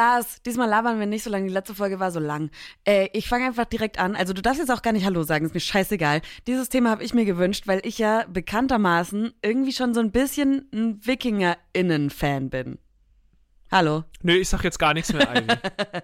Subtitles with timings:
[0.00, 1.46] Lars, diesmal labern wir nicht so lange.
[1.46, 2.50] Die letzte Folge war so lang.
[2.86, 4.16] Äh, ich fange einfach direkt an.
[4.16, 6.22] Also du darfst jetzt auch gar nicht Hallo sagen, ist mir scheißegal.
[6.46, 10.70] Dieses Thema habe ich mir gewünscht, weil ich ja bekanntermaßen irgendwie schon so ein bisschen
[10.72, 12.78] ein WikingerInnen-Fan bin.
[13.70, 14.04] Hallo.
[14.22, 15.46] Nö, ich sag jetzt gar nichts mehr, Ivy.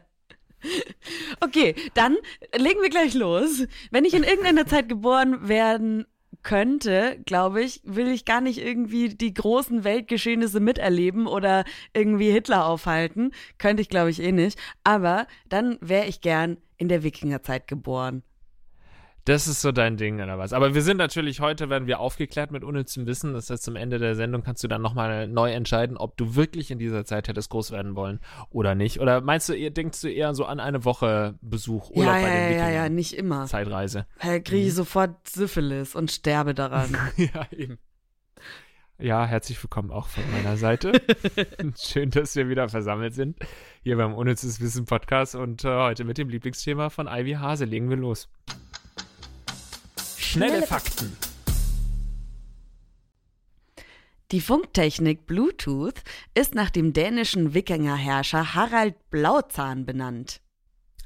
[1.38, 2.16] Okay, dann
[2.56, 3.66] legen wir gleich los.
[3.92, 6.06] Wenn ich in irgendeiner Zeit geboren werden
[6.42, 12.66] könnte, glaube ich, will ich gar nicht irgendwie die großen Weltgeschehnisse miterleben oder irgendwie Hitler
[12.66, 13.32] aufhalten.
[13.58, 14.58] Könnte ich, glaube ich, eh nicht.
[14.84, 18.22] Aber dann wäre ich gern in der Wikingerzeit geboren.
[19.26, 20.52] Das ist so dein Ding oder was?
[20.52, 23.34] Aber wir sind natürlich heute, werden wir aufgeklärt mit unnützem Wissen.
[23.34, 26.70] Das heißt, zum Ende der Sendung kannst du dann nochmal neu entscheiden, ob du wirklich
[26.70, 29.00] in dieser Zeit hättest groß werden wollen oder nicht.
[29.00, 32.34] Oder meinst du, denkst du eher so an eine Woche Besuch, Urlaub ja, bei ja,
[32.34, 32.74] den ja, Wikingern?
[32.74, 33.46] ja, nicht immer.
[33.46, 34.06] Zeitreise.
[34.18, 36.96] Hey, kriege ich sofort Syphilis und sterbe daran.
[37.16, 37.78] ja, eben.
[39.00, 41.02] Ja, herzlich willkommen auch von meiner Seite.
[41.76, 43.36] Schön, dass wir wieder versammelt sind
[43.82, 47.64] hier beim Unnützes Wissen Podcast und äh, heute mit dem Lieblingsthema von Ivy Hase.
[47.64, 48.28] Legen wir los.
[50.36, 51.16] Schnelle Fakten.
[54.32, 56.02] Die Funktechnik Bluetooth
[56.34, 60.42] ist nach dem dänischen Wikingerherrscher Harald Blauzahn benannt.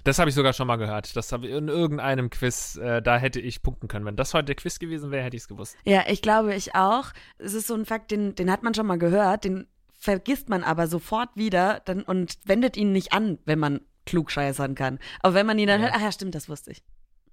[0.03, 1.15] Das habe ich sogar schon mal gehört.
[1.15, 4.05] Das habe ich in irgendeinem Quiz, äh, da hätte ich punkten können.
[4.05, 5.77] Wenn das heute der Quiz gewesen wäre, hätte ich es gewusst.
[5.85, 7.13] Ja, ich glaube, ich auch.
[7.39, 10.65] Es ist so ein Fakt, den, den hat man schon mal gehört, den vergisst man
[10.65, 14.99] aber sofort wieder dann, und wendet ihn nicht an, wenn man klugscheißern kann.
[15.21, 15.87] Aber wenn man ihn dann Ja.
[15.87, 16.83] hört, ach ja, stimmt, das wusste ich.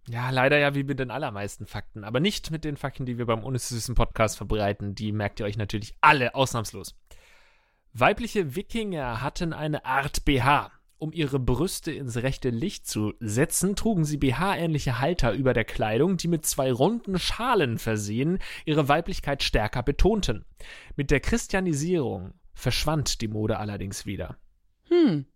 [0.09, 2.03] Ja, leider ja wie mit den allermeisten Fakten.
[2.03, 4.95] Aber nicht mit den Fakten, die wir beim Unnützes Wissen Podcast verbreiten.
[4.95, 6.95] Die merkt ihr euch natürlich alle ausnahmslos.
[7.93, 10.71] Weibliche Wikinger hatten eine Art BH.
[10.99, 16.17] Um ihre Brüste ins rechte Licht zu setzen, trugen sie BH-ähnliche Halter über der Kleidung,
[16.17, 20.45] die mit zwei runden Schalen versehen ihre Weiblichkeit stärker betonten.
[20.95, 24.37] Mit der Christianisierung verschwand die Mode allerdings wieder.
[24.89, 25.27] Hm.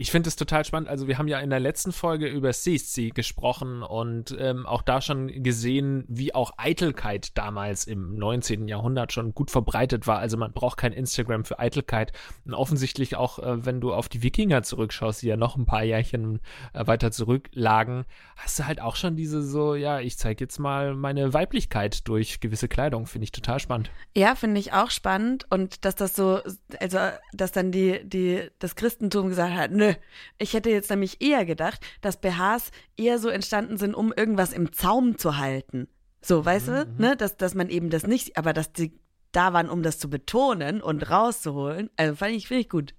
[0.00, 0.88] Ich finde es total spannend.
[0.88, 5.02] Also, wir haben ja in der letzten Folge über Sissi gesprochen und ähm, auch da
[5.02, 8.66] schon gesehen, wie auch Eitelkeit damals im 19.
[8.66, 10.18] Jahrhundert schon gut verbreitet war.
[10.18, 12.12] Also, man braucht kein Instagram für Eitelkeit.
[12.46, 15.84] Und offensichtlich auch, äh, wenn du auf die Wikinger zurückschaust, die ja noch ein paar
[15.84, 16.40] Jährchen
[16.72, 18.06] äh, weiter zurücklagen,
[18.36, 22.40] hast du halt auch schon diese so, ja, ich zeige jetzt mal meine Weiblichkeit durch
[22.40, 23.04] gewisse Kleidung.
[23.04, 23.90] Finde ich total spannend.
[24.16, 25.44] Ja, finde ich auch spannend.
[25.50, 26.40] Und dass das so,
[26.78, 26.98] also,
[27.34, 29.89] dass dann die, die, das Christentum gesagt hat, nö,
[30.38, 34.72] ich hätte jetzt nämlich eher gedacht, dass BHs eher so entstanden sind, um irgendwas im
[34.72, 35.88] Zaum zu halten.
[36.22, 38.92] So, weißt du, ne, dass, dass man eben das nicht, aber dass die
[39.32, 41.88] da waren, um das zu betonen und rauszuholen.
[41.96, 42.94] Also, fand ich, finde ich gut.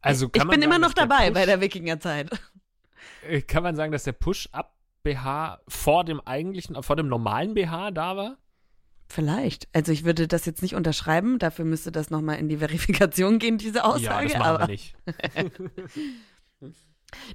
[0.00, 2.30] Also ich bin immer noch dabei Push- bei der Wikingerzeit.
[3.26, 7.90] Äh, Kann man sagen, dass der Push-Up BH vor dem eigentlichen, vor dem normalen BH
[7.90, 8.36] da war?
[9.08, 9.68] Vielleicht.
[9.72, 13.58] Also ich würde das jetzt nicht unterschreiben, dafür müsste das nochmal in die Verifikation gehen,
[13.58, 14.04] diese Aussage.
[14.04, 14.94] ja, das machen aber wir nicht.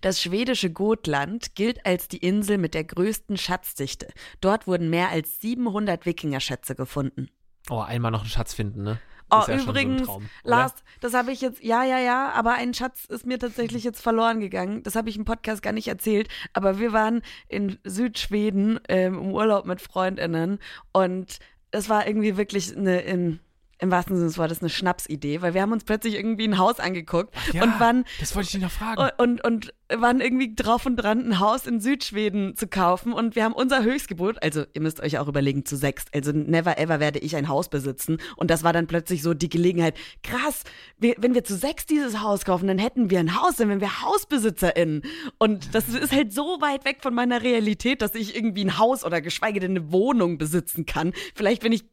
[0.01, 4.07] Das schwedische Gotland gilt als die Insel mit der größten Schatzdichte.
[4.41, 7.29] Dort wurden mehr als 700 Wikingerschätze gefunden.
[7.69, 8.99] Oh, einmal noch einen Schatz finden, ne?
[9.31, 10.29] Oh, ja schon so übrigens, Traum?
[10.43, 14.01] Lars, das habe ich jetzt, ja, ja, ja, aber ein Schatz ist mir tatsächlich jetzt
[14.01, 14.81] verloren gegangen.
[14.81, 16.29] Das habe ich im Podcast gar nicht erzählt.
[16.53, 20.57] Aber wir waren in Südschweden ähm, im Urlaub mit FreundInnen
[20.93, 21.37] und
[21.71, 23.39] es war irgendwie wirklich eine, in,
[23.79, 26.79] im wahrsten Sinne des Wortes, eine Schnapsidee, weil wir haben uns plötzlich irgendwie ein Haus
[26.79, 29.01] angeguckt Ja, und waren das wollte ich dich noch fragen.
[29.01, 33.13] und, und, und waren irgendwie drauf und dran, ein Haus in Südschweden zu kaufen.
[33.13, 36.13] Und wir haben unser Höchstgebot, also ihr müsst euch auch überlegen, zu sechst.
[36.13, 38.17] Also never ever werde ich ein Haus besitzen.
[38.35, 40.63] Und das war dann plötzlich so die Gelegenheit, krass,
[40.97, 43.81] wir, wenn wir zu sechs dieses Haus kaufen, dann hätten wir ein Haus, dann wären
[43.81, 45.03] wir HausbesitzerInnen.
[45.37, 49.03] Und das ist halt so weit weg von meiner Realität, dass ich irgendwie ein Haus
[49.03, 51.13] oder geschweige denn eine Wohnung besitzen kann.
[51.35, 51.85] Vielleicht, wenn ich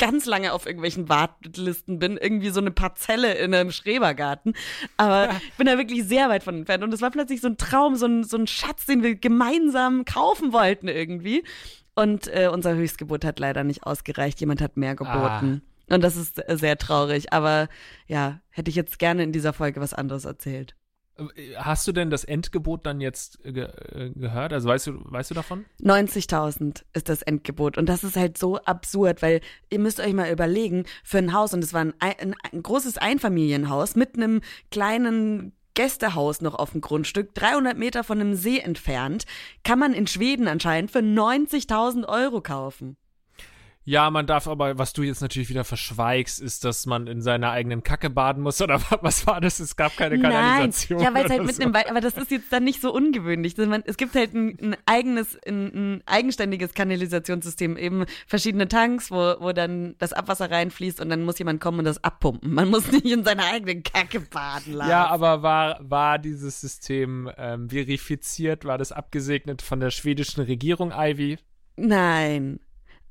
[0.00, 4.54] ganz lange auf irgendwelchen Wartelisten bin, irgendwie so eine Parzelle in einem Schrebergarten.
[4.96, 6.82] Aber ich bin da wirklich sehr weit von entfernt.
[6.82, 10.04] Und es war plötzlich so ein Traum, so ein, so ein Schatz, den wir gemeinsam
[10.04, 11.44] kaufen wollten irgendwie.
[11.94, 14.40] Und äh, unser Höchstgebot hat leider nicht ausgereicht.
[14.40, 15.62] Jemand hat mehr geboten.
[15.90, 17.32] Und das ist äh, sehr traurig.
[17.32, 17.68] Aber
[18.06, 20.76] ja, hätte ich jetzt gerne in dieser Folge was anderes erzählt.
[21.56, 24.52] Hast du denn das Endgebot dann jetzt äh, ge äh, gehört?
[24.52, 25.66] Also weißt du, weißt du davon?
[25.82, 27.76] 90.000 ist das Endgebot.
[27.76, 31.52] Und das ist halt so absurd, weil ihr müsst euch mal überlegen, für ein Haus,
[31.52, 34.40] und es war ein, ein, ein großes Einfamilienhaus mit einem
[34.70, 39.24] kleinen Gästehaus noch auf dem Grundstück, 300 Meter von einem See entfernt,
[39.64, 42.96] kann man in Schweden anscheinend für 90.000 Euro kaufen.
[43.84, 47.50] Ja, man darf aber, was du jetzt natürlich wieder verschweigst, ist, dass man in seiner
[47.50, 48.60] eigenen Kacke baden muss.
[48.62, 49.58] Oder was war das?
[49.58, 50.98] Es gab keine Kanalisation.
[50.98, 51.06] Nein.
[51.06, 51.62] Ja, weil es halt so.
[51.62, 53.56] im Wald, aber das ist jetzt dann nicht so ungewöhnlich.
[53.86, 59.52] Es gibt halt ein, ein eigenes, ein, ein, eigenständiges Kanalisationssystem, eben verschiedene Tanks, wo, wo
[59.52, 62.52] dann das Abwasser reinfließt und dann muss jemand kommen und das abpumpen.
[62.52, 64.90] Man muss nicht in seiner eigenen Kacke baden lassen.
[64.90, 68.66] Ja, aber war, war dieses System ähm, verifiziert?
[68.66, 71.38] War das abgesegnet von der schwedischen Regierung, Ivy?
[71.76, 72.60] Nein.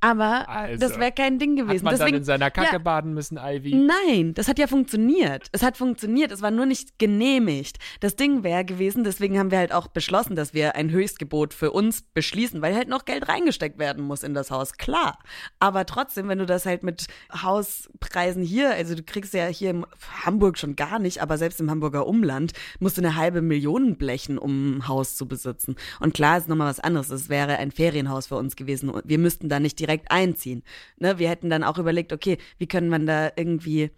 [0.01, 1.79] Aber also, das wäre kein Ding gewesen.
[1.79, 3.75] Hat man Deswegen, dann in seiner Kacke ja, baden müssen, Ivy?
[3.75, 5.47] Nein, das hat ja funktioniert.
[5.51, 7.77] Es hat funktioniert, es war nur nicht genehmigt.
[7.99, 11.71] Das Ding wäre gewesen, deswegen haben wir halt auch beschlossen, dass wir ein Höchstgebot für
[11.71, 15.19] uns beschließen, weil halt noch Geld reingesteckt werden muss in das Haus, klar.
[15.59, 19.85] Aber trotzdem, wenn du das halt mit Hauspreisen hier, also du kriegst ja hier in
[20.23, 24.37] Hamburg schon gar nicht, aber selbst im Hamburger Umland musst du eine halbe Million blechen,
[24.37, 25.75] um ein Haus zu besitzen.
[25.99, 27.09] Und klar ist nochmal was anderes.
[27.09, 28.93] Es wäre ein Ferienhaus für uns gewesen.
[29.03, 30.63] Wir müssten da nicht direkt direkt einziehen.
[30.97, 31.18] Ne?
[31.18, 33.89] Wir hätten dann auch überlegt, okay, wie können man da irgendwie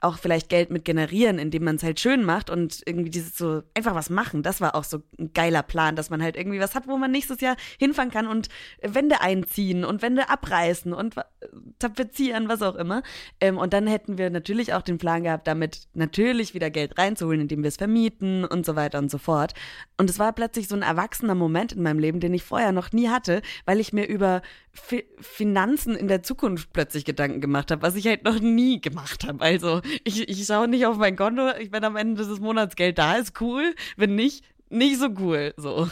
[0.00, 3.62] auch vielleicht Geld mit generieren, indem man es halt schön macht und irgendwie dieses so
[3.74, 4.42] einfach was machen.
[4.42, 7.12] Das war auch so ein geiler Plan, dass man halt irgendwie was hat, wo man
[7.12, 8.48] nächstes Jahr hinfahren kann und
[8.82, 11.14] Wände einziehen und Wände abreißen und
[11.78, 13.02] tapezieren, was auch immer.
[13.40, 17.42] Ähm, und dann hätten wir natürlich auch den Plan gehabt, damit natürlich wieder Geld reinzuholen,
[17.42, 19.54] indem wir es vermieten und so weiter und so fort.
[19.96, 22.92] Und es war plötzlich so ein erwachsener Moment in meinem Leben, den ich vorher noch
[22.92, 24.42] nie hatte, weil ich mir über
[24.72, 29.24] Fi Finanzen in der Zukunft plötzlich Gedanken gemacht habe, was ich halt noch nie gemacht
[29.24, 29.44] habe.
[29.52, 33.16] Also ich, ich schaue nicht auf mein Konto, wenn am Ende des Monats Geld da
[33.16, 33.74] ist, cool.
[33.96, 35.52] Wenn nicht, nicht so cool.
[35.58, 35.90] So.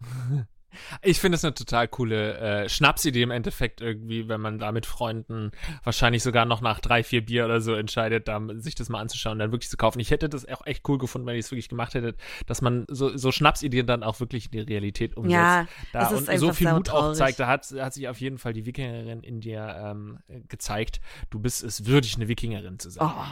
[1.02, 4.86] Ich finde es eine total coole äh, Schnapsidee im Endeffekt irgendwie, wenn man da mit
[4.86, 5.50] Freunden
[5.82, 9.34] wahrscheinlich sogar noch nach drei, vier Bier oder so entscheidet, da, sich das mal anzuschauen
[9.34, 10.00] und dann wirklich zu kaufen.
[10.00, 12.14] Ich hätte das auch echt cool gefunden, wenn ich es wirklich gemacht hätte,
[12.46, 15.34] dass man so, so Schnapsideen dann auch wirklich in die Realität umsetzt.
[15.34, 18.52] Ja, da und so viel Mut auch zeigt, da hat, hat sich auf jeden Fall
[18.52, 20.18] die Wikingerin in dir ähm,
[20.48, 21.00] gezeigt.
[21.30, 23.06] Du bist es würdig, eine Wikingerin zu sein.
[23.06, 23.24] Oh.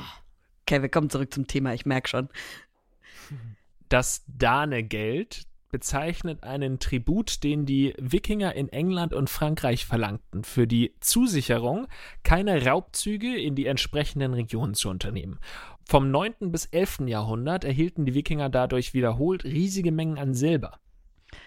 [0.66, 2.28] Okay, wir kommen zurück zum Thema, ich merke schon.
[3.88, 5.42] Das Dane-Geld,
[5.72, 11.88] bezeichnet einen Tribut, den die Wikinger in England und Frankreich verlangten, für die Zusicherung,
[12.22, 15.40] keine Raubzüge in die entsprechenden Regionen zu unternehmen.
[15.84, 16.52] Vom 9.
[16.52, 17.00] bis 11.
[17.06, 20.78] Jahrhundert erhielten die Wikinger dadurch wiederholt riesige Mengen an Silber.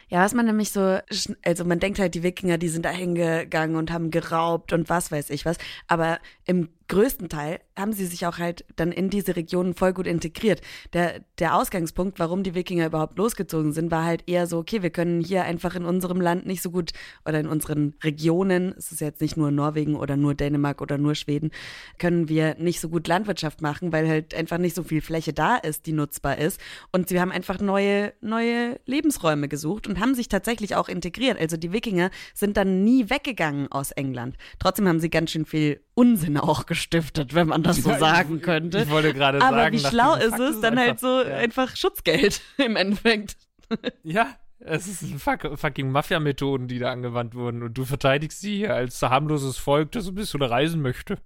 [0.10, 1.00] Ja, was man nämlich so,
[1.44, 5.12] also man denkt halt, die Wikinger, die sind da hingegangen und haben geraubt und was
[5.12, 5.58] weiß ich was.
[5.88, 10.08] Aber im größten Teil haben sie sich auch halt dann in diese Regionen voll gut
[10.08, 10.62] integriert.
[10.94, 14.92] Der, der Ausgangspunkt, warum die Wikinger überhaupt losgezogen sind, war halt eher so, okay, wir
[14.92, 16.92] können hier einfach in unserem Land nicht so gut
[17.26, 21.16] oder in unseren Regionen, es ist jetzt nicht nur Norwegen oder nur Dänemark oder nur
[21.16, 21.52] Schweden,
[21.98, 25.56] können wir nicht so gut Landwirtschaft machen, weil halt einfach nicht so viel Fläche da
[25.56, 26.60] ist, die nutzbar ist.
[26.92, 31.40] Und sie haben einfach neue, neue Lebensräume gesucht und haben sich tatsächlich auch integriert.
[31.40, 34.38] Also die Wikinger sind dann nie weggegangen aus England.
[34.60, 38.42] Trotzdem haben sie ganz schön viel Unsinn auch gestiftet, wenn man das so ja, sagen
[38.42, 38.80] könnte.
[38.84, 39.56] Ich wollte gerade sagen.
[39.56, 41.38] Aber wie schlau ist es, dann halt so ja.
[41.38, 43.38] einfach Schutzgeld im Endeffekt.
[44.04, 48.76] Ja, es ist fuck, fucking Mafia-Methoden, die da angewandt wurden und du verteidigst sie hier
[48.76, 51.18] als harmloses Volk, das ein bisschen reisen möchte.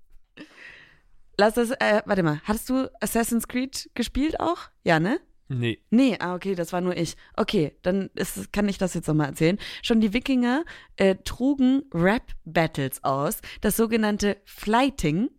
[1.38, 4.58] Lass das, äh, warte mal, hattest du Assassin's Creed gespielt auch?
[4.84, 5.20] Ja, ne?
[5.50, 5.80] Nee.
[5.90, 7.18] Nee, ah, okay, das war nur ich.
[7.36, 9.58] Okay, dann ist, kann ich das jetzt nochmal erzählen.
[9.82, 10.64] Schon die Wikinger
[10.96, 13.42] äh, trugen Rap-Battles aus.
[13.62, 15.32] Das sogenannte Flighting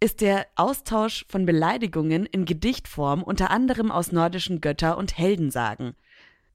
[0.00, 5.94] ist der Austausch von Beleidigungen in Gedichtform, unter anderem aus nordischen Götter- und Heldensagen.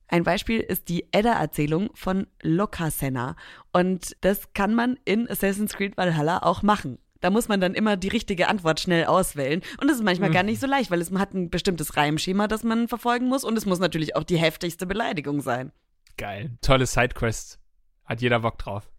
[0.09, 3.37] Ein Beispiel ist die Edda-Erzählung von Lokasenna.
[3.71, 6.99] Und das kann man in Assassin's Creed Valhalla auch machen.
[7.23, 9.61] Da muss man dann immer die richtige Antwort schnell auswählen.
[9.79, 10.33] Und das ist manchmal mhm.
[10.33, 13.45] gar nicht so leicht, weil es hat ein bestimmtes Reimschema, das man verfolgen muss.
[13.45, 15.71] Und es muss natürlich auch die heftigste Beleidigung sein.
[16.17, 16.51] Geil.
[16.61, 17.59] Tolle Sidequest.
[18.03, 18.91] Hat jeder Bock drauf.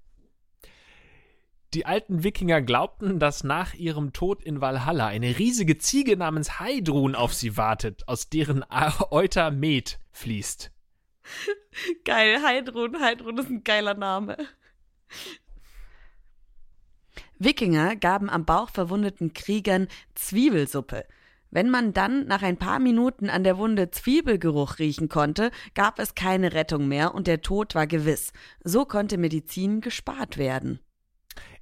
[1.74, 7.14] Die alten Wikinger glaubten, dass nach ihrem Tod in Valhalla eine riesige Ziege namens Heidrun
[7.14, 8.64] auf sie wartet, aus deren
[9.10, 10.72] Euter Met fließt.
[12.06, 12.98] Geil, Heidrun.
[13.02, 14.38] Heidrun ist ein geiler Name.
[17.38, 21.04] Wikinger gaben am Bauch verwundeten Kriegern Zwiebelsuppe.
[21.50, 26.16] Wenn man dann nach ein paar Minuten an der Wunde Zwiebelgeruch riechen konnte, gab es
[26.16, 28.32] keine Rettung mehr und der Tod war gewiss.
[28.64, 30.80] So konnte Medizin gespart werden.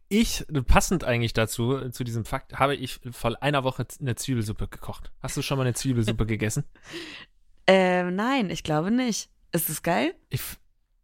[0.09, 5.13] Ich, passend eigentlich dazu, zu diesem Fakt, habe ich vor einer Woche eine Zwiebelsuppe gekocht.
[5.21, 6.65] Hast du schon mal eine Zwiebelsuppe gegessen?
[7.67, 9.31] Äh, nein, ich glaube nicht.
[9.53, 10.15] Ist es geil?
[10.31, 10.41] Ich,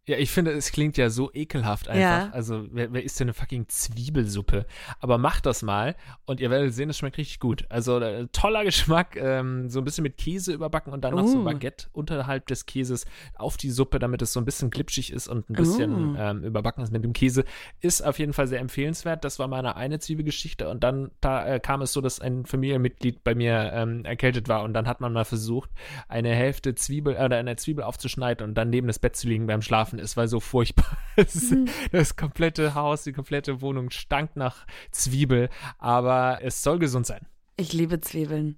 [0.09, 2.01] Ja, ich finde, es klingt ja so ekelhaft einfach.
[2.01, 2.29] Ja.
[2.31, 4.65] Also, wer, wer isst denn eine fucking Zwiebelsuppe?
[4.99, 7.67] Aber macht das mal und ihr werdet sehen, es schmeckt richtig gut.
[7.69, 11.27] Also, äh, toller Geschmack, ähm, so ein bisschen mit Käse überbacken und dann noch uh.
[11.27, 15.27] so Baguette unterhalb des Käses auf die Suppe, damit es so ein bisschen glitschig ist
[15.27, 16.17] und ein bisschen uh.
[16.17, 17.45] ähm, überbacken ist mit dem Käse.
[17.79, 19.23] Ist auf jeden Fall sehr empfehlenswert.
[19.23, 23.23] Das war meine eine Zwiebelgeschichte und dann da äh, kam es so, dass ein Familienmitglied
[23.23, 25.69] bei mir ähm, erkältet war und dann hat man mal versucht,
[26.07, 29.45] eine Hälfte Zwiebel oder äh, eine Zwiebel aufzuschneiden und dann neben das Bett zu liegen
[29.45, 30.97] beim Schlafen es war so furchtbar.
[31.15, 31.67] Das, mhm.
[31.91, 37.27] das, komplette Haus, die komplette Wohnung stank nach Zwiebel, aber es soll gesund sein.
[37.57, 38.57] Ich liebe Zwiebeln.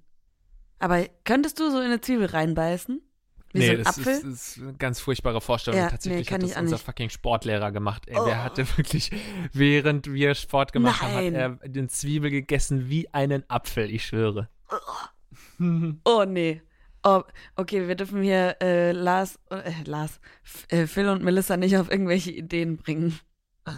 [0.78, 3.02] Aber könntest du so in eine Zwiebel reinbeißen?
[3.52, 4.12] Wie nee, so ein das Apfel?
[4.12, 5.80] Ist, ist eine ganz furchtbare Vorstellung.
[5.80, 8.04] Ja, Tatsächlich nee, hat das unser fucking Sportlehrer gemacht.
[8.06, 8.24] Ey, oh.
[8.24, 9.10] Der hatte wirklich,
[9.52, 11.36] während wir Sport gemacht Nein.
[11.36, 14.48] haben, hat er den Zwiebel gegessen wie einen Apfel, ich schwöre.
[16.04, 16.62] Oh nee.
[17.04, 17.22] Oh,
[17.56, 20.20] okay, wir dürfen hier äh, Lars, äh, Lars,
[20.68, 23.18] äh, Phil und Melissa nicht auf irgendwelche Ideen bringen.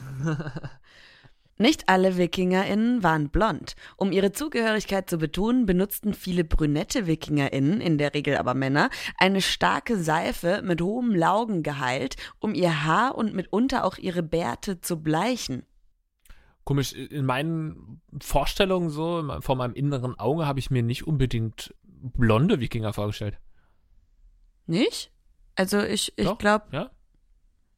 [1.56, 3.76] Nicht alle WikingerInnen waren blond.
[3.96, 9.40] Um ihre Zugehörigkeit zu betonen, benutzten viele brünette WikingerInnen, in der Regel aber Männer, eine
[9.40, 15.64] starke Seife mit hohem Laugengehalt, um ihr Haar und mitunter auch ihre Bärte zu bleichen.
[16.64, 21.72] Komisch, in meinen Vorstellungen so, vor meinem inneren Auge, habe ich mir nicht unbedingt
[22.12, 23.38] blonde Wikinger vorgestellt.
[24.66, 25.12] Nicht?
[25.54, 26.66] Also ich, ich glaube.
[26.72, 26.90] Ja?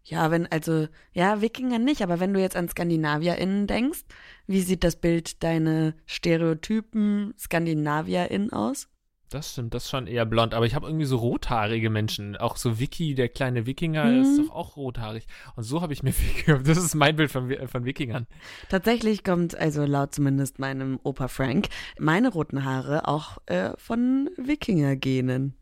[0.09, 4.05] Ja, wenn, also, ja, Wikinger nicht, aber wenn du jetzt an SkandinavierInnen denkst,
[4.47, 8.89] wie sieht das Bild deine Stereotypen SkandinavierInnen aus?
[9.31, 12.37] Das stimmt, das ist schon eher blond, aber ich habe irgendwie so rothaarige Menschen.
[12.37, 14.23] Auch so Vicky, der kleine Wikinger, mhm.
[14.23, 15.27] ist doch auch rothaarig.
[15.57, 16.15] Und so habe ich mir,
[16.65, 18.29] das ist mein Bild von, von Wikingern.
[18.69, 21.69] Tatsächlich kommt, also laut zumindest meinem Opa Frank,
[21.99, 25.55] meine roten Haare auch äh, von Wikinger-Genen.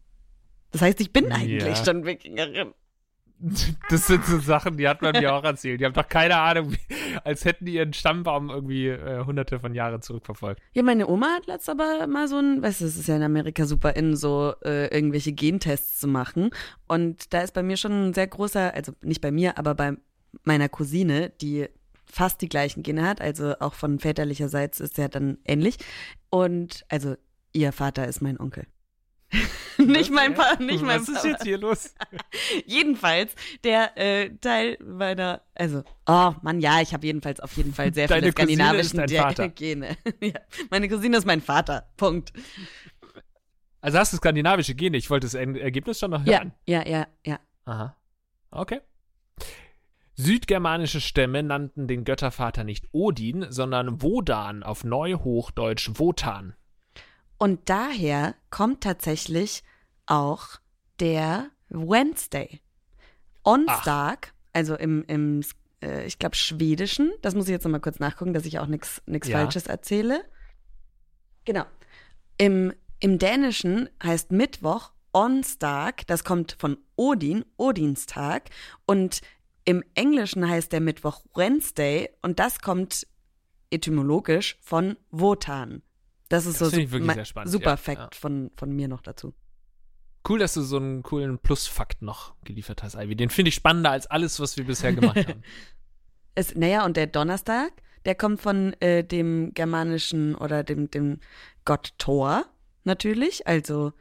[0.70, 1.84] Das heißt, ich bin eigentlich ja.
[1.84, 2.74] schon Wikingerin.
[3.90, 5.80] Das sind so Sachen, die hat man mir auch erzählt.
[5.80, 6.74] Die haben doch keine Ahnung,
[7.24, 10.60] als hätten die ihren Stammbaum irgendwie äh, hunderte von Jahren zurückverfolgt.
[10.72, 13.22] Ja, meine Oma hat letzt aber mal so ein, weißt du, es ist ja in
[13.22, 16.50] Amerika super in, so äh, irgendwelche Gentests zu machen.
[16.88, 19.96] Und da ist bei mir schon ein sehr großer, also nicht bei mir, aber bei
[20.42, 21.68] meiner Cousine, die
[22.06, 25.76] fast die gleichen Gene hat, also auch von väterlicherseits ist er dann ähnlich.
[26.30, 27.16] Und also
[27.52, 28.66] ihr Vater ist mein Onkel.
[29.78, 31.94] nicht mein Paar, nicht mein Was ist jetzt hier los?
[32.66, 37.92] jedenfalls, der äh, Teil meiner, also, oh Mann, ja, ich habe jedenfalls auf jeden Fall
[37.92, 39.48] sehr Deine viele skandinavischen Vater.
[39.48, 39.96] Gene.
[40.20, 40.40] ja,
[40.70, 41.88] meine Cousine ist mein Vater.
[41.96, 42.32] Punkt.
[43.80, 44.96] Also hast du skandinavische Gene?
[44.96, 46.52] Ich wollte das Ergebnis schon noch hören.
[46.66, 47.40] Ja, ja, ja, ja.
[47.64, 47.96] Aha.
[48.50, 48.80] Okay.
[50.16, 56.54] Südgermanische Stämme nannten den Göttervater nicht Odin, sondern Wodan, auf Neuhochdeutsch Wotan.
[57.38, 59.62] Und daher kommt tatsächlich
[60.06, 60.60] auch
[61.00, 62.60] der Wednesday.
[63.42, 65.42] Onstag, also im, im
[65.82, 69.02] äh, ich glaube, Schwedischen, das muss ich jetzt nochmal kurz nachgucken, dass ich auch nichts
[69.06, 69.38] ja.
[69.38, 70.24] Falsches erzähle.
[71.44, 71.64] Genau.
[72.38, 78.50] Im, Im Dänischen heißt Mittwoch Onstag, das kommt von Odin, Odinstag.
[78.86, 79.20] Und
[79.64, 83.06] im Englischen heißt der Mittwoch Wednesday und das kommt
[83.70, 85.82] etymologisch von Wotan,
[86.28, 87.76] das ist das so su spannend, super ja.
[87.76, 88.20] Fact ja.
[88.20, 89.34] Von, von mir noch dazu.
[90.26, 93.14] Cool, dass du so einen coolen Plusfakt noch geliefert hast, Ivy.
[93.14, 95.42] Den finde ich spannender als alles, was wir bisher gemacht haben.
[96.34, 97.72] es, naja, und der Donnerstag,
[98.06, 101.20] der kommt von äh, dem germanischen oder dem, dem
[101.66, 102.46] Gott Thor
[102.84, 103.46] natürlich.
[103.46, 103.92] Also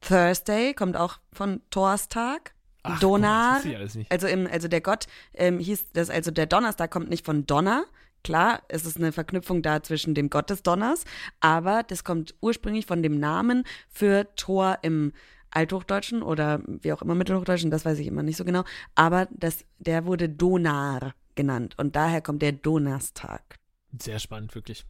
[0.00, 2.54] Thursday kommt auch von Thorstag.
[2.86, 3.62] Ach, Donar,
[4.10, 7.86] also im, also der Gott ähm, hieß das, also der Donnerstag kommt nicht von Donner,
[8.24, 11.04] Klar, es ist eine Verknüpfung da zwischen dem Gott des Donners,
[11.40, 15.12] aber das kommt ursprünglich von dem Namen für Tor im
[15.50, 18.64] Althochdeutschen oder wie auch immer Mittelhochdeutschen, das weiß ich immer nicht so genau.
[18.94, 23.58] Aber das, der wurde Donar genannt und daher kommt der Donnerstag.
[24.00, 24.86] Sehr spannend, wirklich.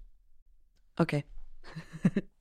[0.97, 1.25] Okay.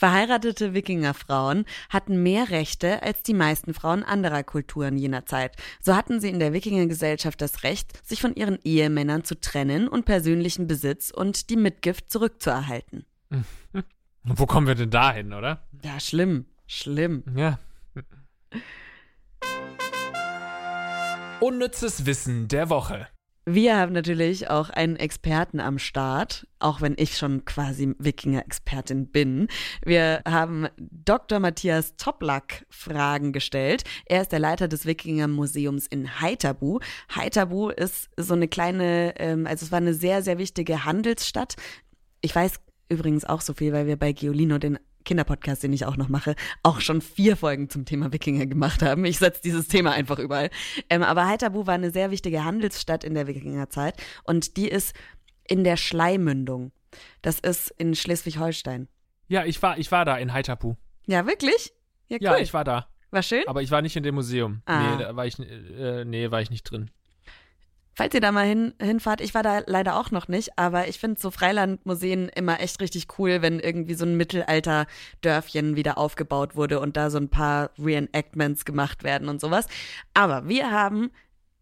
[0.00, 5.56] Verheiratete Wikingerfrauen hatten mehr Rechte als die meisten Frauen anderer Kulturen jener Zeit.
[5.82, 10.06] So hatten sie in der Wikingergesellschaft das Recht, sich von ihren Ehemännern zu trennen und
[10.06, 13.04] persönlichen Besitz und die Mitgift zurückzuerhalten.
[14.24, 15.68] Wo kommen wir denn dahin, oder?
[15.84, 16.46] Ja, schlimm.
[16.66, 17.22] Schlimm.
[17.36, 17.58] Ja.
[21.40, 23.06] Unnützes Wissen der Woche.
[23.52, 29.48] Wir haben natürlich auch einen Experten am Start, auch wenn ich schon quasi Wikinger-Expertin bin.
[29.84, 31.40] Wir haben Dr.
[31.40, 33.82] Matthias Toplack Fragen gestellt.
[34.06, 36.78] Er ist der Leiter des Wikinger-Museums in Haithabu.
[37.12, 41.56] Haithabu ist so eine kleine, ähm, also es war eine sehr, sehr wichtige Handelsstadt.
[42.20, 45.96] Ich weiß übrigens auch so viel, weil wir bei Giolino den Kinderpodcast, den ich auch
[45.96, 49.04] noch mache, auch schon vier Folgen zum Thema Wikinger gemacht haben.
[49.04, 50.50] Ich setze dieses Thema einfach überall.
[50.88, 54.94] Ähm, aber Heiterbu war eine sehr wichtige Handelsstadt in der Wikingerzeit und die ist
[55.48, 56.72] in der Schleimündung.
[57.22, 58.88] Das ist in Schleswig-Holstein.
[59.28, 60.74] Ja, ich war, ich war da in Haitapu.
[61.06, 61.72] Ja, wirklich?
[62.08, 62.24] Ja, cool.
[62.24, 62.88] ja, ich war da.
[63.10, 63.42] War schön?
[63.46, 64.62] Aber ich war nicht in dem Museum.
[64.66, 64.96] Ah.
[64.96, 66.90] Nee, da war ich, äh, nee, war ich nicht drin.
[68.00, 70.98] Falls ihr da mal hin, hinfahrt, ich war da leider auch noch nicht, aber ich
[70.98, 76.80] finde so Freilandmuseen immer echt richtig cool, wenn irgendwie so ein Mittelalter-Dörfchen wieder aufgebaut wurde
[76.80, 79.66] und da so ein paar Reenactments gemacht werden und sowas.
[80.14, 81.10] Aber wir haben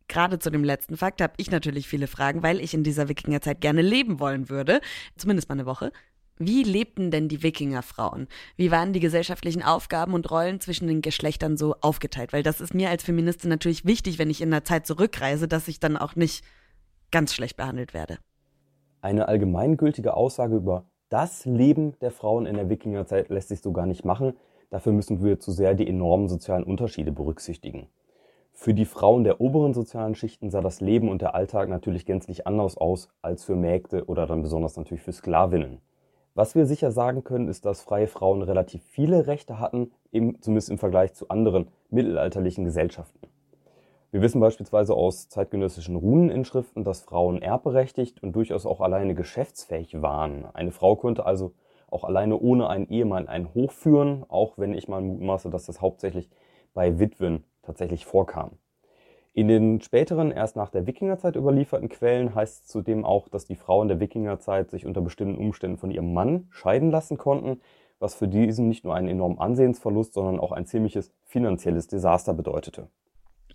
[0.06, 3.60] gerade zu dem letzten Fakt habe ich natürlich viele Fragen, weil ich in dieser Wikingerzeit
[3.60, 4.80] gerne leben wollen würde,
[5.16, 5.90] zumindest mal eine Woche.
[6.38, 8.28] Wie lebten denn die Wikingerfrauen?
[8.56, 12.32] Wie waren die gesellschaftlichen Aufgaben und Rollen zwischen den Geschlechtern so aufgeteilt?
[12.32, 15.68] Weil das ist mir als Feministin natürlich wichtig, wenn ich in der Zeit zurückreise, dass
[15.68, 16.44] ich dann auch nicht
[17.10, 18.18] ganz schlecht behandelt werde.
[19.00, 23.86] Eine allgemeingültige Aussage über das Leben der Frauen in der Wikingerzeit lässt sich so gar
[23.86, 24.34] nicht machen.
[24.70, 27.88] Dafür müssen wir zu sehr die enormen sozialen Unterschiede berücksichtigen.
[28.52, 32.46] Für die Frauen der oberen sozialen Schichten sah das Leben und der Alltag natürlich gänzlich
[32.46, 35.80] anders aus als für Mägde oder dann besonders natürlich für Sklavinnen.
[36.38, 40.70] Was wir sicher sagen können, ist, dass freie Frauen relativ viele Rechte hatten, im, zumindest
[40.70, 43.18] im Vergleich zu anderen mittelalterlichen Gesellschaften.
[44.12, 50.46] Wir wissen beispielsweise aus zeitgenössischen Runeninschriften, dass Frauen erbberechtigt und durchaus auch alleine geschäftsfähig waren.
[50.54, 51.54] Eine Frau konnte also
[51.90, 55.80] auch alleine ohne einen Ehemann einen Hof führen, auch wenn ich mal mutmaße, dass das
[55.80, 56.30] hauptsächlich
[56.72, 58.52] bei Witwen tatsächlich vorkam.
[59.38, 63.54] In den späteren, erst nach der Wikingerzeit überlieferten Quellen heißt es zudem auch, dass die
[63.54, 67.60] Frauen der Wikingerzeit sich unter bestimmten Umständen von ihrem Mann scheiden lassen konnten,
[68.00, 72.88] was für diesen nicht nur einen enormen Ansehensverlust, sondern auch ein ziemliches finanzielles Desaster bedeutete.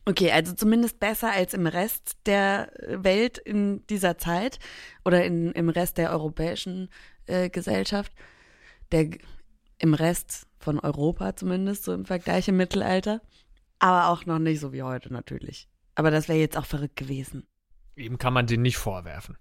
[0.06, 4.60] Okay, also zumindest besser als im Rest der Welt in dieser Zeit
[5.04, 6.88] oder in, im Rest der europäischen
[7.25, 8.13] äh, Gesellschaft,
[8.94, 9.10] der,
[9.80, 13.20] im Rest von Europa zumindest, so im Vergleich im Mittelalter.
[13.80, 15.68] Aber auch noch nicht so wie heute natürlich.
[15.96, 17.48] Aber das wäre jetzt auch verrückt gewesen.
[17.96, 19.38] Eben kann man den nicht vorwerfen.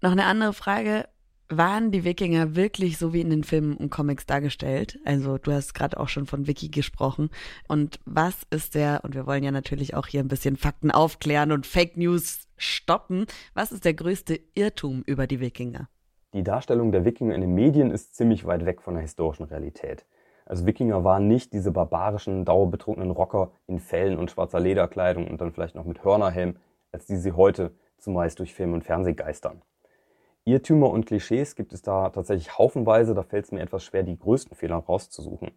[0.00, 1.08] Noch eine andere Frage.
[1.50, 4.98] Waren die Wikinger wirklich so wie in den Filmen und Comics dargestellt?
[5.06, 7.30] Also du hast gerade auch schon von Wiki gesprochen.
[7.66, 11.50] Und was ist der, und wir wollen ja natürlich auch hier ein bisschen Fakten aufklären
[11.50, 15.88] und Fake News stoppen, was ist der größte Irrtum über die Wikinger?
[16.34, 20.04] Die Darstellung der Wikinger in den Medien ist ziemlich weit weg von der historischen Realität.
[20.48, 25.52] Also Wikinger waren nicht diese barbarischen, dauerbetrunkenen Rocker in Fellen und schwarzer Lederkleidung und dann
[25.52, 26.56] vielleicht noch mit Hörnerhelm,
[26.90, 29.60] als die sie heute zumeist durch Film und Fernseh geistern.
[30.46, 34.18] Irrtümer und Klischees gibt es da tatsächlich haufenweise, da fällt es mir etwas schwer, die
[34.18, 35.50] größten Fehler rauszusuchen.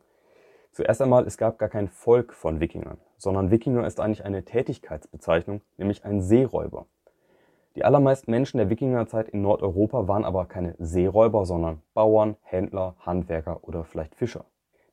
[0.74, 5.62] Zuerst einmal, es gab gar kein Volk von Wikingern, sondern Wikinger ist eigentlich eine Tätigkeitsbezeichnung,
[5.78, 6.86] nämlich ein Seeräuber.
[7.78, 13.64] Die allermeisten Menschen der Wikingerzeit in Nordeuropa waren aber keine Seeräuber, sondern Bauern, Händler, Handwerker
[13.64, 14.44] oder vielleicht Fischer.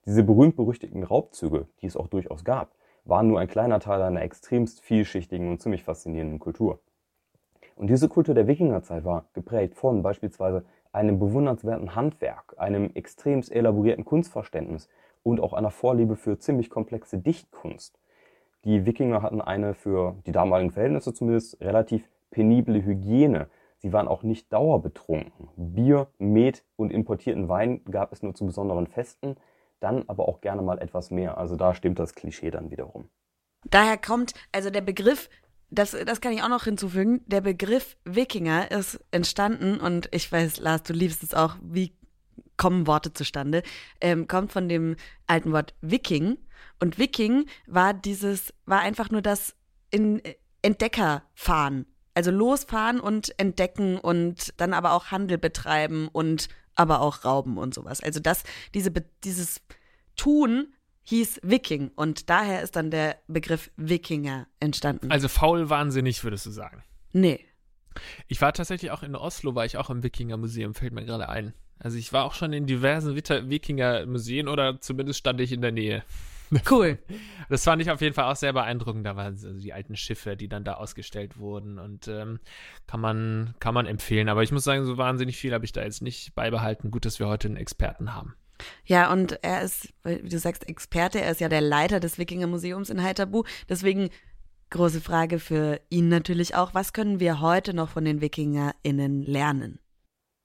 [0.08, 2.72] Diese berühmt-berüchtigten Raubzüge, die es auch durchaus gab,
[3.04, 6.78] waren nur ein kleiner Teil einer extremst vielschichtigen und ziemlich faszinierenden Kultur.
[7.76, 14.06] Und diese Kultur der Wikingerzeit war geprägt von beispielsweise einem bewundernswerten Handwerk, einem extremst elaborierten
[14.06, 14.88] Kunstverständnis
[15.24, 17.98] und auch einer Vorliebe für ziemlich komplexe Dichtkunst.
[18.64, 23.48] Die Wikinger hatten eine für die damaligen Verhältnisse zumindest relativ penible Hygiene.
[23.76, 25.50] Sie waren auch nicht dauerbetrunken.
[25.56, 29.36] Bier, Met und importierten Wein gab es nur zu besonderen Festen
[29.80, 31.38] dann aber auch gerne mal etwas mehr.
[31.38, 33.08] Also da stimmt das Klischee dann wiederum.
[33.70, 35.28] Daher kommt, also der Begriff,
[35.70, 40.60] das, das kann ich auch noch hinzufügen, der Begriff Wikinger ist entstanden und ich weiß,
[40.60, 41.92] Lars, du liebst es auch, wie
[42.56, 43.62] kommen Worte zustande,
[44.00, 46.38] ähm, kommt von dem alten Wort Viking
[46.80, 49.54] und Viking war dieses, war einfach nur das
[49.90, 50.22] in
[50.62, 51.86] Entdeckerfahren.
[52.14, 57.74] Also losfahren und entdecken und dann aber auch Handel betreiben und aber auch Rauben und
[57.74, 58.00] sowas.
[58.00, 58.90] Also das, diese,
[59.24, 59.60] dieses
[60.16, 65.10] Tun hieß Viking und daher ist dann der Begriff Wikinger entstanden.
[65.10, 66.82] Also faul wahnsinnig, würdest du sagen?
[67.12, 67.44] Nee.
[68.28, 71.52] Ich war tatsächlich auch in Oslo, war ich auch im Wikinger-Museum, fällt mir gerade ein.
[71.80, 76.04] Also ich war auch schon in diversen Wikinger-Museen oder zumindest stand ich in der Nähe.
[76.70, 76.98] Cool.
[77.48, 79.06] Das fand ich auf jeden Fall auch sehr beeindruckend.
[79.06, 82.40] Da waren also die alten Schiffe, die dann da ausgestellt wurden und ähm,
[82.86, 84.28] kann man kann man empfehlen.
[84.28, 86.90] Aber ich muss sagen, so wahnsinnig viel habe ich da jetzt nicht beibehalten.
[86.90, 88.34] Gut, dass wir heute einen Experten haben.
[88.84, 91.20] Ja, und er ist, wie du sagst, Experte.
[91.20, 93.44] Er ist ja der Leiter des Wikinger-Museums in Heiterbu.
[93.68, 94.10] Deswegen
[94.70, 96.74] große Frage für ihn natürlich auch.
[96.74, 99.78] Was können wir heute noch von den WikingerInnen lernen?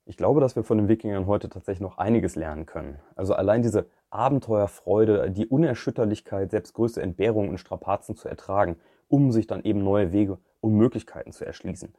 [0.06, 3.00] Ich glaube, dass wir von den Wikingern heute tatsächlich noch einiges lernen können.
[3.16, 8.76] Also allein diese Abenteuerfreude, die Unerschütterlichkeit, selbst größte Entbehrungen und Strapazen zu ertragen,
[9.08, 11.92] um sich dann eben neue Wege und Möglichkeiten zu erschließen.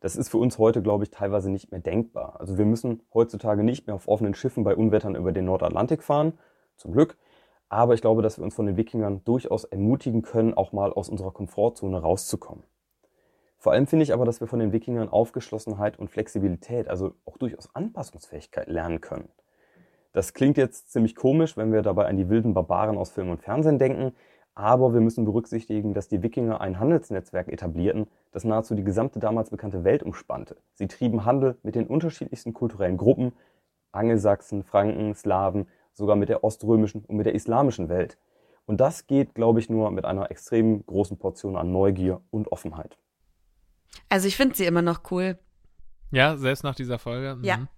[0.00, 2.40] Das ist für uns heute, glaube ich, teilweise nicht mehr denkbar.
[2.40, 6.32] Also wir müssen heutzutage nicht mehr auf offenen Schiffen bei Unwettern über den Nordatlantik fahren,
[6.76, 7.16] zum Glück.
[7.68, 11.08] Aber ich glaube, dass wir uns von den Wikingern durchaus ermutigen können, auch mal aus
[11.08, 12.64] unserer Komfortzone rauszukommen.
[13.58, 17.36] Vor allem finde ich aber, dass wir von den Wikingern Aufgeschlossenheit und Flexibilität, also auch
[17.36, 19.28] durchaus Anpassungsfähigkeit lernen können.
[20.12, 23.40] Das klingt jetzt ziemlich komisch, wenn wir dabei an die wilden Barbaren aus Film und
[23.40, 24.12] Fernsehen denken,
[24.54, 29.50] aber wir müssen berücksichtigen, dass die Wikinger ein Handelsnetzwerk etablierten, das nahezu die gesamte damals
[29.50, 30.56] bekannte Welt umspannte.
[30.74, 33.32] Sie trieben Handel mit den unterschiedlichsten kulturellen Gruppen,
[33.92, 38.18] Angelsachsen, Franken, Slawen, sogar mit der oströmischen und mit der islamischen Welt.
[38.66, 42.98] Und das geht, glaube ich, nur mit einer extrem großen Portion an Neugier und Offenheit.
[44.08, 45.38] Also ich finde sie immer noch cool.
[46.10, 47.38] Ja, selbst nach dieser Folge.
[47.42, 47.56] Ja.
[47.56, 47.62] Mhm.
[47.62, 47.68] Ja.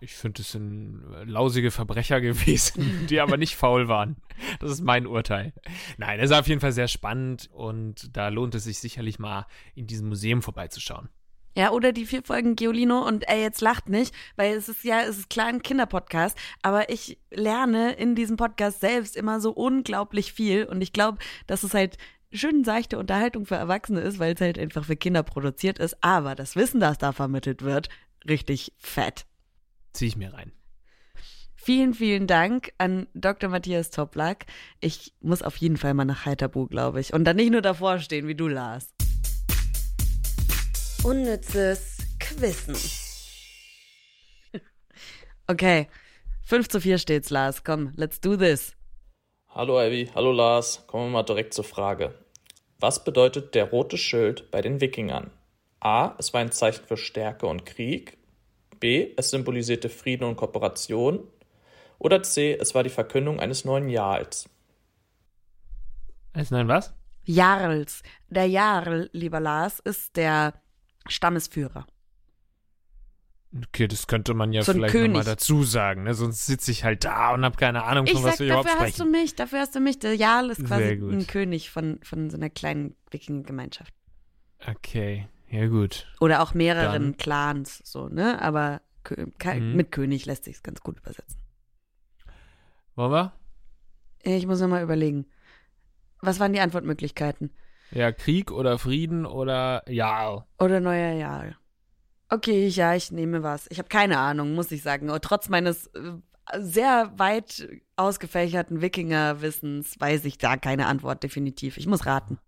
[0.00, 4.16] Ich finde, es sind lausige Verbrecher gewesen, die aber nicht faul waren.
[4.58, 5.52] Das ist mein Urteil.
[5.98, 9.46] Nein, es ist auf jeden Fall sehr spannend und da lohnt es sich sicherlich mal
[9.74, 11.08] in diesem Museum vorbeizuschauen.
[11.56, 15.02] Ja, oder die vier Folgen Giolino und er jetzt lacht nicht, weil es ist ja,
[15.02, 20.32] es ist klar ein Kinderpodcast, aber ich lerne in diesem Podcast selbst immer so unglaublich
[20.32, 21.96] viel und ich glaube, dass es halt
[22.32, 26.36] schön seichte Unterhaltung für Erwachsene ist, weil es halt einfach für Kinder produziert ist, aber
[26.36, 27.88] das Wissen, das da vermittelt wird,
[28.28, 29.26] richtig fett.
[29.92, 30.52] Zieh ich mir rein.
[31.54, 33.50] Vielen, vielen Dank an Dr.
[33.50, 34.46] Matthias Toplak.
[34.80, 37.12] Ich muss auf jeden Fall mal nach Heiterbu, glaube ich.
[37.12, 38.88] Und dann nicht nur davor stehen, wie du, Lars.
[41.02, 42.76] Unnützes Quissen.
[45.46, 45.88] Okay.
[46.44, 47.64] 5 zu 4 steht's, Lars.
[47.64, 48.76] Komm, let's do this.
[49.48, 50.84] Hallo Ivy, hallo Lars.
[50.86, 52.14] Kommen wir mal direkt zur Frage.
[52.78, 55.32] Was bedeutet der rote Schild bei den Wikingern?
[55.80, 56.14] A.
[56.18, 58.16] Es war ein Zeichen für Stärke und Krieg.
[58.80, 59.12] B.
[59.16, 61.20] Es symbolisierte Frieden und Kooperation.
[61.98, 62.54] Oder C.
[62.58, 64.48] Es war die Verkündung eines neuen Jahres.
[66.32, 66.94] Als nein, was?
[67.24, 68.02] Jarls.
[68.28, 70.54] Der Jarl, lieber Lars, ist der
[71.06, 71.86] Stammesführer.
[73.66, 76.14] Okay, das könnte man ja So vielleicht nochmal dazu sagen, ne?
[76.14, 78.68] Sonst sitze ich halt da und habe keine Ahnung, von Ich was sag, wir überhaupt
[78.68, 79.10] dafür hast du sprechen.
[79.10, 79.98] mich, dafür hast du mich.
[79.98, 83.92] Der Jarl ist quasi ein König von, von so einer kleinen Wikinger-Gemeinschaft.
[84.66, 86.06] Okay, ja gut.
[86.20, 88.40] Oder auch mehreren Dann- Clans, so, ne?
[88.40, 89.74] Aber Mhm.
[89.76, 91.40] mit König lässt sich ganz gut übersetzen.
[92.94, 93.32] Wollen wir?
[94.22, 95.26] Ich muss nochmal überlegen.
[96.20, 97.50] Was waren die Antwortmöglichkeiten?
[97.92, 100.46] Ja, Krieg oder Frieden oder ja.
[100.58, 101.56] Oder neuer Jahr?
[102.28, 103.66] Okay, ja, ich nehme was.
[103.70, 105.10] Ich habe keine Ahnung, muss ich sagen.
[105.10, 106.12] Und trotz meines äh,
[106.58, 111.76] sehr weit ausgefächerten Wikinger-Wissens weiß ich da keine Antwort definitiv.
[111.78, 112.38] Ich muss raten.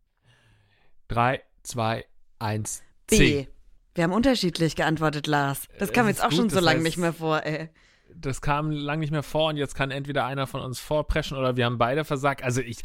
[1.09, 2.05] Drei, zwei,
[2.38, 3.44] eins, B.
[3.44, 3.48] C.
[3.94, 5.68] Wir haben unterschiedlich geantwortet, Lars.
[5.79, 7.68] Das kam Es jetzt auch gut, schon so das lange heißt- nicht mehr vor, ey.
[8.14, 11.57] Das kam lang nicht mehr vor und jetzt kann entweder einer von uns vorpreschen oder
[11.57, 12.42] wir haben beide versagt.
[12.42, 12.79] Also ich,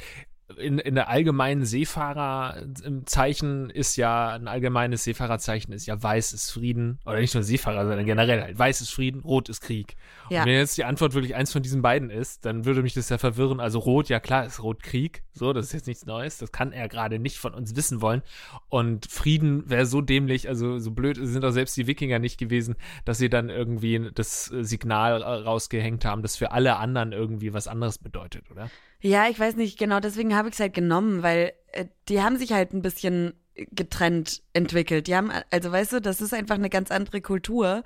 [0.55, 6.99] in, in der allgemeinen Seefahrerzeichen ist ja, ein allgemeines Seefahrerzeichen ist ja weiß ist Frieden.
[7.05, 8.57] Oder nicht nur Seefahrer, sondern generell halt.
[8.57, 9.97] Weiß ist Frieden, rot ist Krieg.
[10.29, 10.41] Ja.
[10.41, 13.10] Und wenn jetzt die Antwort wirklich eins von diesen beiden ist, dann würde mich das
[13.10, 13.60] ja verwirren.
[13.60, 15.23] Also rot, ja klar, ist rot Krieg.
[15.33, 16.38] So, das ist jetzt nichts Neues.
[16.38, 18.21] Das kann er gerade nicht von uns wissen wollen.
[18.69, 22.75] Und Frieden wäre so dämlich, also so blöd sind auch selbst die Wikinger nicht gewesen,
[23.03, 27.97] dass sie dann irgendwie das Signal rausgehängt haben, das für alle anderen irgendwie was anderes
[27.97, 28.71] bedeutet, oder?
[29.01, 32.38] Ja, ich weiß nicht genau, deswegen habe ich es halt genommen, weil äh, die haben
[32.38, 33.33] sich halt ein bisschen
[33.71, 35.07] getrennt entwickelt.
[35.07, 37.83] Die haben, also weißt du, das ist einfach eine ganz andere Kultur.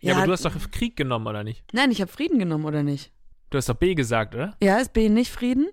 [0.00, 1.62] Ja, aber du hast doch Krieg genommen, oder nicht?
[1.72, 3.12] Nein, ich habe Frieden genommen, oder nicht?
[3.50, 4.56] Du hast doch B gesagt, oder?
[4.60, 5.68] Ja, ist B nicht Frieden?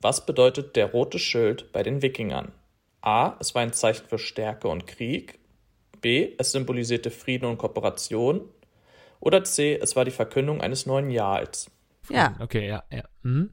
[0.00, 2.52] Was bedeutet der rote Schild bei den Wikingern?
[3.00, 3.36] A.
[3.40, 5.38] Es war ein Zeichen für Stärke und Krieg.
[6.00, 6.34] B.
[6.38, 8.42] Es symbolisierte Frieden und Kooperation.
[9.20, 9.78] Oder C.
[9.80, 11.70] Es war die Verkündung eines neuen Jahres.
[12.10, 12.34] Ja.
[12.40, 13.04] Okay, ja, ja.
[13.22, 13.50] Mhm.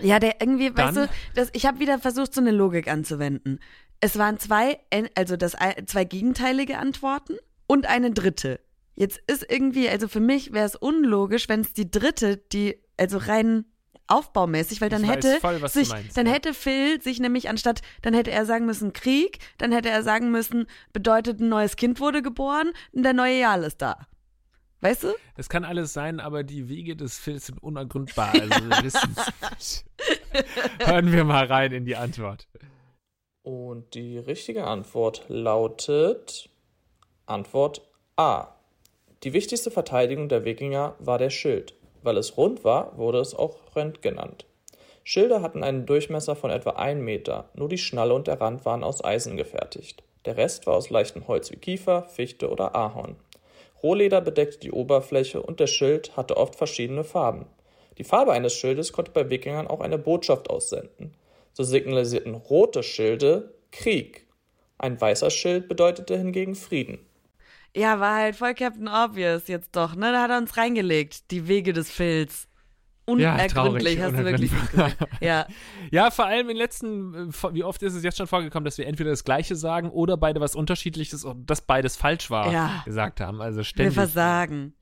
[0.00, 3.60] Ja, der irgendwie, weißt Dann- du, das, ich habe wieder versucht, so eine Logik anzuwenden.
[4.00, 4.78] Es waren zwei,
[5.14, 5.56] also das
[5.86, 8.60] zwei gegenteilige Antworten und eine dritte.
[8.94, 13.18] Jetzt ist irgendwie, also für mich wäre es unlogisch, wenn es die dritte, die, also
[13.18, 13.64] rein
[14.06, 16.32] aufbaumäßig, weil dann Ich hätte voll, sich, meinst, dann ja.
[16.32, 20.30] hätte Phil sich nämlich anstatt, dann hätte er sagen müssen Krieg, dann hätte er sagen
[20.30, 24.06] müssen, bedeutet ein neues Kind wurde geboren und der neue Jahr ist da.
[24.80, 25.14] Weißt du?
[25.36, 28.32] Es kann alles sein, aber die Wege des Films sind unergründbar.
[28.32, 29.84] Also wir wissen es nicht.
[30.86, 32.46] Hören wir mal rein in die Antwort.
[33.42, 36.50] Und die richtige Antwort lautet
[37.26, 37.82] Antwort
[38.16, 38.48] A.
[39.22, 41.74] Die wichtigste Verteidigung der Wikinger war der Schild.
[42.02, 44.46] Weil es rund war, wurde es auch Rönt genannt.
[45.02, 48.82] Schilde hatten einen Durchmesser von etwa 1 Meter, nur die Schnalle und der Rand waren
[48.82, 50.02] aus Eisen gefertigt.
[50.24, 53.14] Der Rest war aus leichtem Holz wie Kiefer, Fichte oder Ahorn.
[53.82, 57.46] Rohleder bedeckte die Oberfläche und der Schild hatte oft verschiedene Farben.
[57.98, 61.14] Die Farbe eines Schildes konnte bei Wikingern auch eine Botschaft aussenden.
[61.52, 64.26] So signalisierten rote Schilde Krieg.
[64.78, 66.98] Ein weißer Schild bedeutete hingegen Frieden.
[67.74, 70.12] Ja, war halt voll Captain Obvious jetzt doch, ne?
[70.12, 72.48] Da hat er uns reingelegt, die Wege des Filz.
[73.06, 74.96] Unergründlich, ja, hast du wirklich gesagt.
[75.20, 75.46] Ja.
[75.90, 78.78] ja, vor allem in den letzten, äh, wie oft ist es jetzt schon vorgekommen, dass
[78.78, 82.82] wir entweder das Gleiche sagen oder beide was Unterschiedliches und das beides falsch war, Ja.
[82.84, 83.40] gesagt haben.
[83.40, 83.94] Also ständig.
[83.96, 84.74] Wir versagen.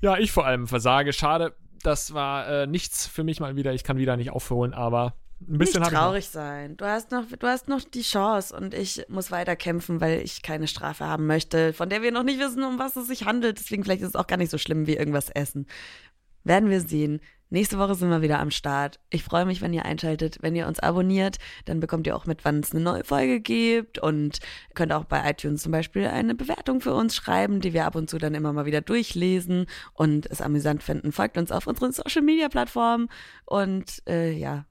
[0.00, 1.12] Ja, ich vor allem versage.
[1.12, 3.72] Schade, das war äh, nichts für mich mal wieder.
[3.72, 5.14] Ich kann wieder nicht aufholen, aber
[5.48, 6.76] ein bisschen nicht traurig sein.
[6.76, 10.42] Du hast noch, du hast noch die Chance und ich muss weiter kämpfen, weil ich
[10.42, 13.58] keine Strafe haben möchte, von der wir noch nicht wissen, um was es sich handelt.
[13.58, 15.66] Deswegen vielleicht ist es auch gar nicht so schlimm wie irgendwas essen.
[16.44, 17.20] Werden wir sehen.
[17.50, 18.98] Nächste Woche sind wir wieder am Start.
[19.10, 22.46] Ich freue mich, wenn ihr einschaltet, wenn ihr uns abonniert, dann bekommt ihr auch mit,
[22.46, 24.38] wann es eine neue Folge gibt und
[24.74, 28.08] könnt auch bei iTunes zum Beispiel eine Bewertung für uns schreiben, die wir ab und
[28.08, 31.12] zu dann immer mal wieder durchlesen und es amüsant finden.
[31.12, 33.08] Folgt uns auf unseren Social Media Plattformen
[33.44, 34.64] und äh, ja,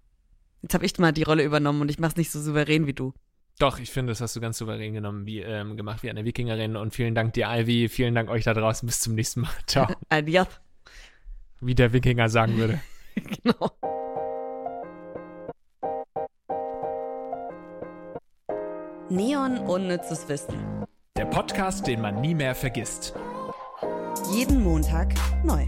[0.61, 2.93] Jetzt habe ich mal die Rolle übernommen und ich mache es nicht so souverän wie
[2.93, 3.13] du.
[3.59, 6.75] Doch, ich finde, das hast du ganz souverän genommen, wie, ähm, gemacht wie eine Wikingerin.
[6.75, 7.89] Und vielen Dank dir, Ivy.
[7.89, 8.85] Vielen Dank euch da draußen.
[8.85, 9.51] Bis zum nächsten Mal.
[9.67, 9.87] Ciao.
[10.09, 10.47] Adios.
[11.61, 12.81] Wie der Wikinger sagen würde.
[13.15, 13.69] genau.
[19.09, 20.85] Neon unnützes Wissen.
[21.17, 23.13] Der Podcast, den man nie mehr vergisst.
[24.33, 25.67] Jeden Montag neu.